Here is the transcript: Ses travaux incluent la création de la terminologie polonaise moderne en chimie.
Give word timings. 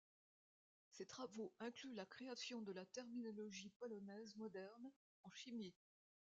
Ses 0.89 1.05
travaux 1.05 1.53
incluent 1.59 1.93
la 1.93 2.07
création 2.07 2.63
de 2.63 2.71
la 2.71 2.87
terminologie 2.87 3.69
polonaise 3.69 4.35
moderne 4.35 4.91
en 5.21 5.29
chimie. 5.29 5.75